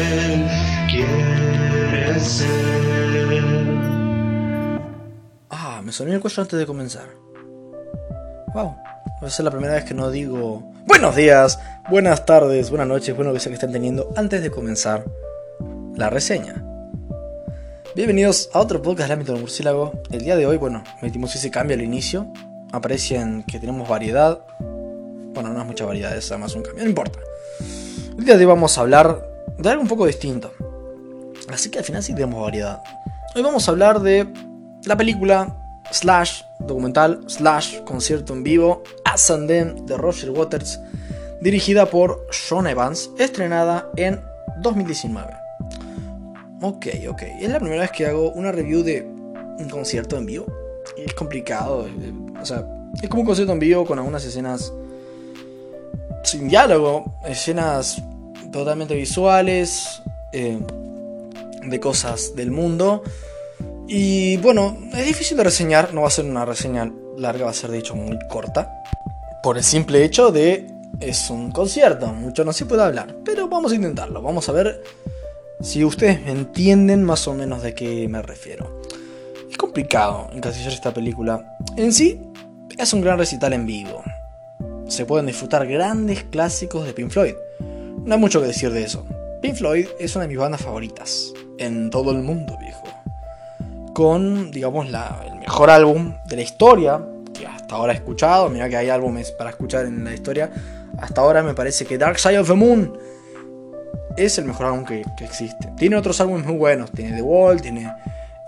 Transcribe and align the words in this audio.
Él 0.00 0.46
quiere 0.90 2.20
ser. 2.20 2.48
Ah, 5.50 5.80
me 5.84 5.92
sonó 5.92 6.12
el 6.12 6.20
cuello 6.20 6.42
antes 6.42 6.58
de 6.58 6.66
comenzar. 6.66 7.06
Wow, 8.54 8.76
va 9.22 9.26
a 9.26 9.30
ser 9.30 9.44
la 9.44 9.50
primera 9.50 9.74
vez 9.74 9.84
que 9.84 9.94
no 9.94 10.10
digo 10.10 10.72
buenos 10.86 11.16
días, 11.16 11.58
buenas 11.88 12.26
tardes, 12.26 12.70
buenas 12.70 12.88
noches, 12.88 13.16
bueno 13.16 13.32
que 13.32 13.40
sea 13.40 13.50
que 13.50 13.54
estén 13.54 13.72
teniendo 13.72 14.12
antes 14.16 14.42
de 14.42 14.50
comenzar 14.50 15.04
la 15.96 16.10
reseña. 16.10 16.71
Bienvenidos 17.94 18.48
a 18.54 18.60
otro 18.60 18.80
podcast 18.80 19.10
del 19.10 19.18
ámbito 19.18 19.32
del 19.32 19.42
murciélago. 19.42 19.92
El 20.10 20.24
día 20.24 20.34
de 20.34 20.46
hoy, 20.46 20.56
bueno, 20.56 20.82
metimos 21.02 21.34
ese 21.36 21.50
cambio 21.50 21.76
al 21.76 21.82
inicio. 21.82 22.26
Aparecen 22.72 23.42
que 23.42 23.60
tenemos 23.60 23.86
variedad. 23.86 24.40
Bueno, 25.34 25.52
no 25.52 25.60
es 25.60 25.66
mucha 25.66 25.84
variedad, 25.84 26.16
es 26.16 26.30
además 26.30 26.54
un 26.54 26.62
cambio, 26.62 26.84
no 26.84 26.88
importa. 26.88 27.18
El 28.16 28.24
día 28.24 28.38
de 28.38 28.40
hoy 28.40 28.46
vamos 28.46 28.78
a 28.78 28.80
hablar 28.80 29.22
de 29.58 29.68
algo 29.68 29.82
un 29.82 29.88
poco 29.88 30.06
distinto. 30.06 30.54
Así 31.52 31.70
que 31.70 31.80
al 31.80 31.84
final 31.84 32.02
sí 32.02 32.14
tenemos 32.14 32.40
variedad. 32.40 32.82
Hoy 33.34 33.42
vamos 33.42 33.68
a 33.68 33.72
hablar 33.72 34.00
de 34.00 34.26
la 34.86 34.96
película 34.96 35.54
slash 35.90 36.44
documental 36.60 37.20
slash 37.26 37.82
concierto 37.82 38.32
en 38.32 38.42
vivo 38.42 38.82
As 39.04 39.30
and 39.30 39.48
Them 39.48 39.84
de 39.84 39.98
Roger 39.98 40.30
Waters, 40.30 40.80
dirigida 41.42 41.84
por 41.84 42.26
Sean 42.30 42.66
Evans, 42.66 43.10
estrenada 43.18 43.90
en 43.96 44.18
2019. 44.62 45.41
Ok, 46.62 46.86
ok. 47.08 47.22
Es 47.40 47.50
la 47.50 47.58
primera 47.58 47.82
vez 47.82 47.90
que 47.90 48.06
hago 48.06 48.30
una 48.32 48.52
review 48.52 48.82
de 48.82 49.02
un 49.02 49.68
concierto 49.68 50.16
en 50.16 50.26
vivo. 50.26 50.46
Es 50.96 51.12
complicado. 51.14 51.86
eh, 51.88 52.12
O 52.40 52.46
sea, 52.46 52.64
es 53.02 53.08
como 53.08 53.22
un 53.22 53.26
concierto 53.26 53.52
en 53.52 53.58
vivo 53.58 53.84
con 53.84 53.98
algunas 53.98 54.24
escenas 54.24 54.72
sin 56.22 56.48
diálogo. 56.48 57.18
Escenas 57.26 58.00
totalmente 58.52 58.94
visuales. 58.94 60.00
eh, 60.32 60.58
de 61.64 61.78
cosas 61.80 62.34
del 62.34 62.50
mundo. 62.50 63.02
Y 63.86 64.36
bueno, 64.38 64.78
es 64.94 65.06
difícil 65.06 65.36
de 65.36 65.44
reseñar. 65.44 65.92
No 65.94 66.02
va 66.02 66.08
a 66.08 66.10
ser 66.10 66.24
una 66.24 66.44
reseña 66.44 66.92
larga, 67.18 67.44
va 67.44 67.50
a 67.50 67.54
ser 67.54 67.70
de 67.70 67.78
hecho 67.78 67.94
muy 67.94 68.18
corta. 68.28 68.82
Por 69.42 69.58
el 69.58 69.64
simple 69.64 70.04
hecho 70.04 70.30
de... 70.30 70.66
Es 71.00 71.30
un 71.30 71.50
concierto, 71.50 72.06
mucho 72.08 72.44
no 72.44 72.52
se 72.52 72.66
puede 72.66 72.82
hablar. 72.82 73.16
Pero 73.24 73.48
vamos 73.48 73.72
a 73.72 73.74
intentarlo. 73.74 74.22
Vamos 74.22 74.48
a 74.48 74.52
ver 74.52 74.82
si 75.62 75.84
ustedes 75.84 76.20
entienden 76.26 77.02
más 77.04 77.26
o 77.28 77.34
menos 77.34 77.62
de 77.62 77.74
qué 77.74 78.06
me 78.08 78.20
refiero. 78.22 78.82
Es 79.50 79.56
complicado 79.56 80.28
encasillar 80.34 80.72
esta 80.72 80.92
película. 80.92 81.56
En 81.76 81.92
sí, 81.92 82.20
es 82.78 82.92
un 82.92 83.00
gran 83.00 83.18
recital 83.18 83.52
en 83.52 83.66
vivo. 83.66 84.02
Se 84.88 85.06
pueden 85.06 85.26
disfrutar 85.26 85.66
grandes 85.66 86.24
clásicos 86.24 86.84
de 86.84 86.92
Pink 86.92 87.10
Floyd. 87.10 87.34
No 88.04 88.14
hay 88.14 88.20
mucho 88.20 88.40
que 88.40 88.48
decir 88.48 88.70
de 88.72 88.82
eso. 88.82 89.06
Pink 89.40 89.54
Floyd 89.56 89.86
es 89.98 90.14
una 90.16 90.22
de 90.24 90.28
mis 90.28 90.38
bandas 90.38 90.60
favoritas 90.62 91.32
en 91.58 91.90
todo 91.90 92.10
el 92.10 92.18
mundo, 92.22 92.56
viejo. 92.58 92.82
Con, 93.94 94.50
digamos, 94.50 94.90
la- 94.90 95.22
el 95.26 95.34
mejor 95.38 95.70
álbum 95.70 96.14
de 96.26 96.36
la 96.36 96.42
historia 96.42 97.00
que 97.38 97.46
hasta 97.46 97.76
ahora 97.76 97.92
he 97.92 97.96
escuchado. 97.96 98.48
Mira 98.48 98.68
que 98.68 98.76
hay 98.76 98.88
álbumes 98.88 99.30
para 99.32 99.50
escuchar 99.50 99.86
en 99.86 100.02
la 100.04 100.14
historia. 100.14 100.50
Hasta 100.98 101.20
ahora 101.20 101.42
me 101.42 101.54
parece 101.54 101.84
que 101.84 101.98
Dark 101.98 102.18
Side 102.18 102.38
of 102.38 102.48
the 102.48 102.54
Moon 102.54 102.92
es 104.16 104.38
el 104.38 104.44
mejor 104.44 104.66
álbum 104.66 104.84
que, 104.84 105.02
que 105.16 105.24
existe. 105.24 105.68
Tiene 105.76 105.96
otros 105.96 106.20
álbumes 106.20 106.46
muy 106.46 106.56
buenos. 106.56 106.90
Tiene 106.92 107.16
The 107.16 107.22
Wall, 107.22 107.60
tiene 107.60 107.92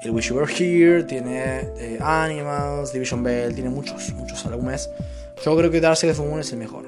El 0.03 0.11
Wish 0.11 0.29
You 0.29 0.37
Were 0.37 0.53
Here, 0.53 1.05
tiene 1.05 1.61
eh, 1.79 1.99
Animals, 2.01 2.93
Division 2.93 3.23
Bell, 3.23 3.55
tiene 3.55 3.71
muchos, 3.71 4.13
muchos 4.15 4.45
álbumes. 4.47 4.91
Yo 5.45 5.57
creo 5.57 5.71
que 5.71 5.85
of 5.85 6.01
the 6.01 6.13
Moon 6.23 6.41
es 6.41 6.53
el 6.53 6.59
mejor. 6.59 6.85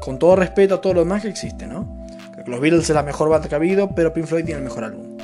Con 0.00 0.18
todo 0.18 0.36
respeto 0.36 0.76
a 0.76 0.80
todo 0.80 0.94
lo 0.94 1.00
demás 1.00 1.22
que 1.22 1.28
existe, 1.28 1.66
¿no? 1.66 2.06
Creo 2.32 2.44
que 2.44 2.50
los 2.50 2.60
Beatles 2.60 2.88
es 2.88 2.94
la 2.94 3.02
mejor 3.02 3.28
banda 3.28 3.48
que 3.48 3.54
ha 3.54 3.58
habido, 3.58 3.94
pero 3.94 4.12
Pink 4.12 4.26
Floyd 4.26 4.44
tiene 4.44 4.58
el 4.58 4.64
mejor 4.64 4.84
álbum. 4.84 5.16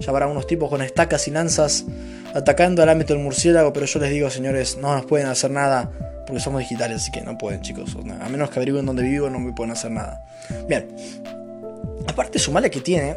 Ya 0.00 0.10
habrá 0.10 0.26
unos 0.26 0.46
tipos 0.46 0.68
con 0.68 0.82
estacas 0.82 1.26
y 1.28 1.30
lanzas 1.30 1.84
atacando 2.34 2.82
al 2.82 2.88
ámbito 2.88 3.14
del 3.14 3.22
murciélago, 3.22 3.72
pero 3.72 3.86
yo 3.86 4.00
les 4.00 4.10
digo, 4.10 4.30
señores, 4.30 4.76
no 4.78 4.94
nos 4.94 5.06
pueden 5.06 5.28
hacer 5.28 5.50
nada 5.50 5.90
porque 6.26 6.40
somos 6.40 6.60
digitales, 6.60 7.02
así 7.02 7.10
que 7.10 7.22
no 7.22 7.36
pueden, 7.38 7.62
chicos. 7.62 7.96
A 8.20 8.28
menos 8.28 8.50
que 8.50 8.58
averigüen 8.58 8.86
dónde 8.86 9.02
vivo, 9.02 9.28
no 9.30 9.38
me 9.38 9.52
pueden 9.52 9.72
hacer 9.72 9.90
nada. 9.90 10.24
Bien. 10.68 10.88
Aparte, 12.12 12.38
sumale 12.38 12.70
que 12.70 12.82
tiene 12.82 13.16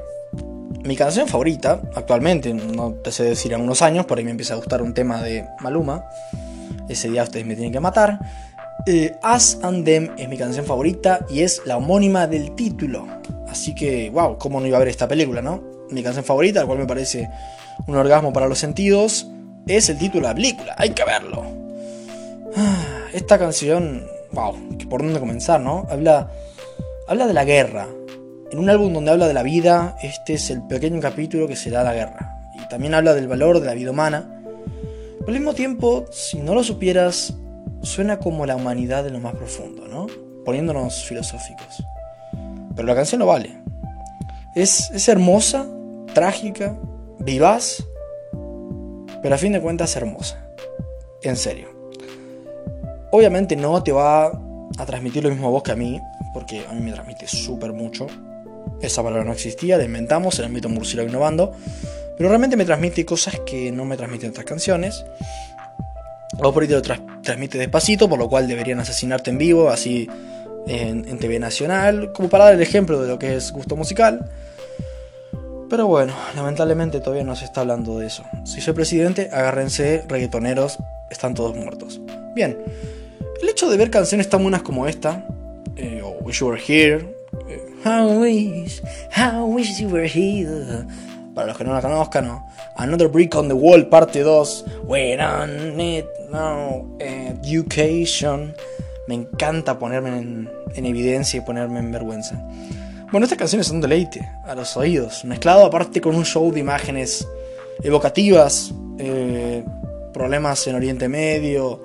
mi 0.85 0.95
canción 0.95 1.27
favorita, 1.27 1.81
actualmente, 1.95 2.53
no 2.53 2.93
te 2.93 3.11
sé 3.11 3.23
decir 3.23 3.51
en 3.51 3.59
unos 3.59 3.81
años, 3.81 4.05
por 4.05 4.17
ahí 4.17 4.23
me 4.23 4.31
empieza 4.31 4.53
a 4.53 4.57
gustar 4.57 4.81
un 4.81 4.93
tema 4.93 5.21
de 5.21 5.45
Maluma. 5.59 6.05
Ese 6.87 7.09
día 7.09 7.23
ustedes 7.23 7.45
me 7.45 7.55
tienen 7.55 7.73
que 7.73 7.81
matar. 7.81 8.19
Eh, 8.87 9.13
As 9.21 9.59
and 9.63 9.83
Them 9.83 10.11
es 10.17 10.29
mi 10.29 10.37
canción 10.37 10.65
favorita 10.65 11.25
y 11.29 11.41
es 11.41 11.61
la 11.65 11.75
homónima 11.75 12.27
del 12.27 12.55
título. 12.55 13.05
Así 13.49 13.75
que, 13.75 14.09
wow, 14.11 14.37
cómo 14.37 14.61
no 14.61 14.67
iba 14.67 14.77
a 14.77 14.79
ver 14.79 14.87
esta 14.87 15.09
película, 15.09 15.41
¿no? 15.41 15.61
Mi 15.89 16.01
canción 16.01 16.23
favorita, 16.23 16.61
la 16.61 16.67
cual 16.67 16.79
me 16.79 16.85
parece 16.85 17.27
un 17.85 17.97
orgasmo 17.97 18.31
para 18.31 18.47
los 18.47 18.59
sentidos, 18.59 19.27
es 19.67 19.89
el 19.89 19.97
título 19.97 20.21
de 20.21 20.33
la 20.33 20.35
película. 20.35 20.75
Hay 20.77 20.91
que 20.91 21.03
verlo. 21.03 21.43
Ah, 22.55 23.07
Esta 23.11 23.37
canción, 23.37 24.05
wow, 24.31 24.55
por 24.89 25.01
dónde 25.01 25.19
comenzar, 25.19 25.59
¿no? 25.59 25.85
Habla, 25.89 26.31
habla 27.09 27.27
de 27.27 27.33
la 27.33 27.43
guerra. 27.43 27.87
En 28.55 28.59
un 28.59 28.69
álbum 28.69 28.93
donde 28.93 29.11
habla 29.11 29.27
de 29.27 29.33
la 29.33 29.43
vida, 29.43 29.97
este 30.01 30.35
es 30.35 30.49
el 30.49 30.61
pequeño 30.61 31.01
capítulo 31.01 31.45
que 31.45 31.57
será 31.57 31.83
la 31.83 31.93
guerra. 31.93 32.39
Y 32.53 32.65
también 32.69 32.93
habla 32.93 33.13
del 33.13 33.27
valor 33.27 33.59
de 33.59 33.65
la 33.65 33.73
vida 33.73 33.91
humana. 33.91 34.29
Pero 35.19 35.27
al 35.27 35.33
mismo 35.33 35.53
tiempo, 35.53 36.05
si 36.09 36.37
no 36.37 36.55
lo 36.55 36.63
supieras, 36.63 37.33
suena 37.81 38.17
como 38.17 38.45
la 38.45 38.55
humanidad 38.55 39.03
de 39.03 39.09
lo 39.09 39.19
más 39.19 39.35
profundo, 39.35 39.89
¿no? 39.89 40.07
Poniéndonos 40.45 41.03
filosóficos. 41.03 41.83
Pero 42.73 42.87
la 42.87 42.95
canción 42.95 43.19
lo 43.19 43.25
vale. 43.25 43.61
Es, 44.55 44.89
es 44.91 45.09
hermosa, 45.09 45.67
trágica, 46.13 46.79
vivaz, 47.19 47.83
pero 49.21 49.35
a 49.35 49.37
fin 49.37 49.51
de 49.51 49.59
cuentas 49.59 49.93
hermosa. 49.97 50.47
En 51.23 51.35
serio. 51.35 51.67
Obviamente 53.11 53.57
no 53.57 53.83
te 53.83 53.91
va 53.91 54.27
a 54.27 54.85
transmitir 54.85 55.25
lo 55.25 55.29
mismo 55.29 55.47
a 55.47 55.51
vos 55.51 55.61
que 55.61 55.73
a 55.73 55.75
mí, 55.75 55.99
porque 56.33 56.65
a 56.69 56.73
mí 56.73 56.79
me 56.79 56.93
transmite 56.93 57.27
súper 57.27 57.73
mucho. 57.73 58.07
Esa 58.81 59.01
palabra 59.03 59.23
no 59.23 59.31
existía, 59.33 59.77
la 59.77 59.83
inventamos, 59.85 60.37
el 60.39 60.45
ámbito 60.45 60.69
murciélago 60.69 61.09
innovando. 61.09 61.53
Pero 62.17 62.29
realmente 62.29 62.55
me 62.55 62.65
transmite 62.65 63.05
cosas 63.05 63.39
que 63.45 63.71
no 63.71 63.85
me 63.85 63.97
transmiten 63.97 64.29
otras 64.29 64.45
canciones. 64.45 65.05
O 66.37 66.53
por 66.53 66.63
ahí 66.63 66.69
te 66.69 66.75
lo 66.75 66.81
tras- 66.81 67.01
transmite 67.23 67.57
despacito, 67.57 68.09
por 68.09 68.19
lo 68.19 68.29
cual 68.29 68.47
deberían 68.47 68.79
asesinarte 68.79 69.31
en 69.31 69.37
vivo, 69.37 69.69
así 69.69 70.09
en, 70.67 71.17
TV 71.19 71.39
Nacional, 71.39 72.11
como 72.13 72.29
para 72.29 72.45
dar 72.45 72.53
el 72.55 72.61
ejemplo 72.61 73.01
de 73.01 73.07
lo 73.07 73.19
que 73.19 73.35
es 73.35 73.51
gusto 73.51 73.75
musical. 73.75 74.29
Pero 75.69 75.87
bueno, 75.87 76.13
lamentablemente 76.35 76.99
todavía 76.99 77.23
no 77.23 77.35
se 77.35 77.45
está 77.45 77.61
hablando 77.61 77.99
de 77.99 78.07
eso. 78.07 78.23
Si 78.45 78.61
soy 78.61 78.73
presidente, 78.73 79.29
agárrense, 79.31 80.03
reggaetoneros, 80.07 80.77
están 81.09 81.33
todos 81.33 81.55
muertos. 81.55 81.99
Bien, 82.35 82.57
el 83.41 83.49
hecho 83.49 83.69
de 83.69 83.77
ver 83.77 83.89
canciones 83.89 84.29
tan 84.29 84.41
buenas 84.43 84.61
como 84.61 84.87
esta, 84.87 85.27
eh, 85.75 86.01
o 86.03 86.11
Wish 86.23 86.41
Were 86.43 86.61
Here, 86.65 87.14
How 87.85 88.19
wish, 88.19 88.81
how 89.11 89.45
wish 89.45 89.79
you 89.79 89.89
were 89.89 90.07
here. 90.07 90.87
Para 91.35 91.47
los 91.47 91.57
que 91.57 91.63
no 91.63 91.71
la 91.71 91.81
conozcan, 91.81 92.27
¿no? 92.27 92.47
Another 92.77 93.07
Brick 93.09 93.35
on 93.35 93.47
the 93.47 93.53
Wall, 93.53 93.85
parte 93.89 94.23
2. 94.23 94.65
We 94.85 95.15
don't 95.15 95.75
need 95.75 96.05
no 96.31 96.97
education. 96.99 98.55
Me 99.07 99.13
encanta 99.13 99.77
ponerme 99.77 100.17
en, 100.17 100.49
en 100.73 100.85
evidencia 100.87 101.37
y 101.37 101.41
ponerme 101.41 101.77
en 101.77 101.91
vergüenza. 101.91 102.43
Bueno, 103.11 103.25
estas 103.25 103.37
canciones 103.37 103.67
son 103.67 103.75
un 103.75 103.81
deleite 103.83 104.27
a 104.45 104.55
los 104.55 104.75
oídos, 104.77 105.23
mezclado 105.23 105.63
aparte 105.63 106.01
con 106.01 106.15
un 106.15 106.25
show 106.25 106.51
de 106.51 106.61
imágenes 106.61 107.27
evocativas, 107.83 108.73
eh, 108.97 109.63
problemas 110.11 110.65
en 110.65 110.75
Oriente 110.75 111.07
Medio, 111.07 111.81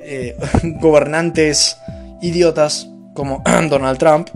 eh, 0.00 0.36
gobernantes 0.62 1.78
idiotas 2.20 2.88
como 3.14 3.42
Donald 3.70 3.98
Trump, 3.98 4.28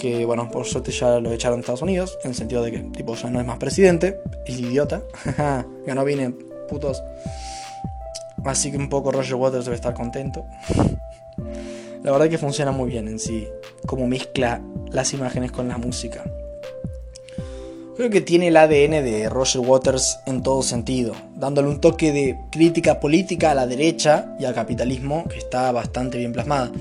que 0.00 0.24
bueno, 0.24 0.50
por 0.50 0.64
suerte 0.64 0.90
ya 0.92 1.20
lo 1.20 1.30
echaron 1.30 1.58
de 1.58 1.60
Estados 1.60 1.82
Unidos, 1.82 2.18
en 2.24 2.30
el 2.30 2.34
sentido 2.34 2.62
de 2.62 2.72
que 2.72 2.78
tipo 2.78 3.14
ya 3.14 3.28
no 3.28 3.38
es 3.38 3.46
más 3.46 3.58
presidente, 3.58 4.18
el 4.46 4.60
idiota, 4.64 5.02
ganó 5.86 6.04
vine, 6.04 6.30
putos. 6.68 7.02
Así 8.44 8.70
que 8.70 8.78
un 8.78 8.88
poco 8.88 9.12
Roger 9.12 9.34
Waters 9.34 9.66
debe 9.66 9.76
estar 9.76 9.92
contento. 9.92 10.46
La 12.02 12.12
verdad 12.12 12.30
que 12.30 12.38
funciona 12.38 12.72
muy 12.72 12.88
bien 12.88 13.08
en 13.08 13.18
sí, 13.18 13.46
como 13.84 14.06
mezcla 14.06 14.62
las 14.90 15.12
imágenes 15.12 15.52
con 15.52 15.68
la 15.68 15.76
música. 15.76 16.24
Creo 17.94 18.08
que 18.08 18.22
tiene 18.22 18.48
el 18.48 18.56
ADN 18.56 19.04
de 19.04 19.28
Roger 19.28 19.60
Waters 19.60 20.20
en 20.24 20.42
todo 20.42 20.62
sentido, 20.62 21.12
dándole 21.36 21.68
un 21.68 21.78
toque 21.78 22.10
de 22.10 22.38
crítica 22.50 23.00
política 23.00 23.50
a 23.50 23.54
la 23.54 23.66
derecha 23.66 24.34
y 24.40 24.46
al 24.46 24.54
capitalismo 24.54 25.28
que 25.28 25.36
está 25.36 25.70
bastante 25.72 26.16
bien 26.16 26.32
plasmada. 26.32 26.72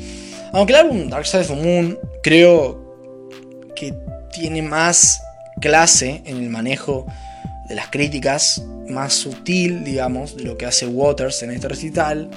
Aunque 0.53 0.71
el 0.71 0.79
álbum 0.79 1.09
Dark 1.09 1.25
Side 1.25 1.41
of 1.41 1.47
the 1.49 1.55
Moon 1.55 1.99
creo 2.23 2.88
que 3.79 3.93
tiene 4.31 4.61
más 4.61 5.23
clase 5.61 6.21
en 6.25 6.37
el 6.37 6.49
manejo 6.49 7.05
de 7.67 7.75
las 7.75 7.87
críticas 7.89 8.63
más 8.89 9.13
sutil, 9.13 9.83
digamos, 9.83 10.35
de 10.35 10.43
lo 10.43 10.57
que 10.57 10.65
hace 10.65 10.87
Waters 10.87 11.43
en 11.43 11.51
este 11.51 11.67
recital. 11.67 12.29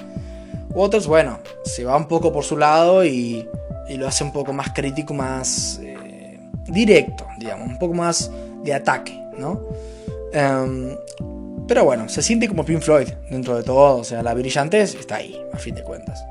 Waters, 0.70 1.06
bueno, 1.06 1.40
se 1.64 1.84
va 1.84 1.96
un 1.96 2.06
poco 2.06 2.32
por 2.32 2.44
su 2.44 2.56
lado 2.56 3.04
y, 3.04 3.48
lo 3.90 4.08
hace 4.08 4.24
un 4.24 4.32
poco 4.32 4.54
más 4.54 4.72
crítico, 4.72 5.12
más 5.12 5.78
eh, 5.82 6.38
directo, 6.66 7.26
digamos, 7.38 7.68
un 7.68 7.78
poco 7.78 7.92
más 7.92 8.30
de 8.64 8.72
ataque, 8.72 9.20
¿no? 9.36 9.60
Em, 10.32 10.96
pero 11.68 11.84
bueno, 11.84 12.08
se 12.08 12.22
siente 12.22 12.48
como 12.48 12.64
Pink 12.64 12.80
Floyd 12.80 13.08
dentro 13.30 13.54
de 13.54 13.62
todo, 13.62 13.98
o 13.98 14.04
sea, 14.04 14.22
la 14.22 14.32
brillantez 14.32 14.94
está 14.94 15.16
ahí, 15.16 15.38
a 15.52 15.58
fin 15.58 15.74
de 15.74 15.82
cuentas. 15.82 16.24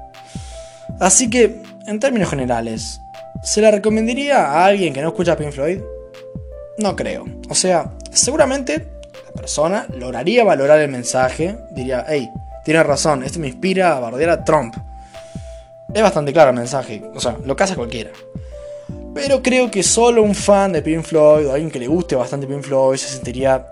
Así 1.00 1.30
que, 1.30 1.62
en 1.86 2.00
términos 2.00 2.30
generales, 2.30 3.02
¿se 3.44 3.62
la 3.62 3.72
recomendaría 3.72 4.46
a 4.46 4.66
alguien 4.66 4.94
que 4.94 5.02
no 5.02 5.10
escucha 5.10 5.38
Pink 5.38 5.52
Floyd? 5.52 5.82
No 6.78 6.96
creo. 6.96 7.26
O 7.50 7.56
sea, 7.56 7.92
seguramente 8.12 8.88
la 9.26 9.32
persona 9.34 9.88
lograría 9.98 10.44
valorar 10.44 10.80
el 10.80 10.90
mensaje, 10.90 11.58
diría, 11.72 12.06
hey, 12.08 12.30
tienes 12.64 12.86
razón, 12.86 13.24
esto 13.24 13.40
me 13.40 13.48
inspira 13.48 13.96
a 13.96 14.00
bardear 14.00 14.30
a 14.30 14.44
Trump. 14.44 14.76
Es 15.94 16.02
bastante 16.02 16.32
claro 16.32 16.52
el 16.52 16.58
mensaje, 16.58 17.04
o 17.14 17.20
sea, 17.20 17.38
lo 17.44 17.56
casa 17.56 17.76
cualquiera. 17.76 18.12
Pero 19.14 19.44
creo 19.44 19.70
que 19.70 19.84
solo 19.84 20.24
un 20.24 20.36
fan 20.36 20.72
de 20.72 20.82
Pink 20.82 21.04
Floyd 21.04 21.48
o 21.48 21.52
alguien 21.52 21.70
que 21.70 21.80
le 21.80 21.88
guste 21.88 22.16
bastante 22.16 22.48
Pink 22.48 22.64
Floyd 22.64 22.98
se 22.98 23.10
sentiría, 23.10 23.66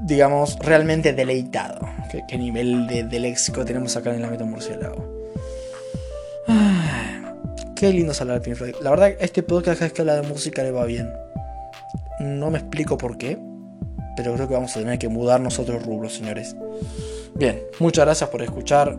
digamos, 0.00 0.56
realmente 0.60 1.12
deleitado. 1.12 1.80
¿Qué, 2.28 2.38
nivel 2.38 2.86
de, 2.86 3.20
léxico 3.20 3.64
tenemos 3.64 3.96
acá 3.96 4.12
en 4.12 4.22
la 4.22 4.28
meta 4.28 4.44
murciélago? 4.44 5.19
Ah, 7.80 7.88
qué 7.88 7.92
lindo 7.94 8.12
es 8.12 8.20
hablar 8.20 8.42
de 8.42 8.54
Pink. 8.54 8.82
La 8.82 8.90
verdad, 8.90 9.14
este 9.20 9.42
podcast 9.42 9.78
cada 9.78 9.86
vez 9.86 9.92
que 9.94 10.02
habla 10.02 10.20
de 10.20 10.28
música 10.28 10.62
le 10.62 10.70
va 10.70 10.84
bien. 10.84 11.10
No 12.20 12.50
me 12.50 12.58
explico 12.58 12.98
por 12.98 13.16
qué, 13.16 13.38
pero 14.16 14.34
creo 14.34 14.46
que 14.46 14.52
vamos 14.52 14.76
a 14.76 14.80
tener 14.80 14.98
que 14.98 15.08
mudar 15.08 15.40
nosotros 15.40 15.82
rubros, 15.82 16.12
señores. 16.12 16.54
Bien, 17.34 17.62
muchas 17.78 18.04
gracias 18.04 18.28
por 18.28 18.42
escuchar. 18.42 18.98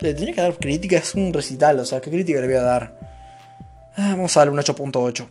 Le 0.00 0.14
tenía 0.14 0.34
que 0.34 0.40
dar 0.40 0.54
crítica, 0.54 0.96
es 0.96 1.14
un 1.14 1.32
recital, 1.32 1.78
o 1.78 1.84
sea, 1.84 2.00
¿qué 2.00 2.10
crítica 2.10 2.40
le 2.40 2.48
voy 2.48 2.56
a 2.56 2.62
dar? 2.62 2.98
Ah, 3.96 4.08
vamos 4.16 4.36
a 4.36 4.40
darle 4.40 4.52
un 4.52 4.58
8.8. 4.58 5.28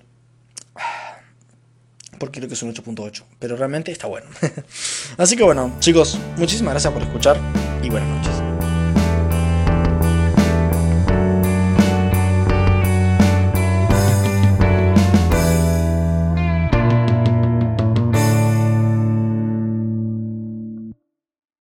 Porque 2.17 2.39
creo 2.39 2.47
que 2.47 2.53
es 2.53 2.63
un 2.63 2.73
8.8. 2.73 3.23
Pero 3.39 3.57
realmente 3.57 3.91
está 3.91 4.07
bueno. 4.07 4.27
Así 5.17 5.35
que 5.35 5.43
bueno, 5.43 5.75
chicos, 5.79 6.17
muchísimas 6.37 6.75
gracias 6.75 6.93
por 6.93 7.01
escuchar 7.01 7.37
y 7.83 7.89
buenas 7.89 8.07
noches. 8.07 8.44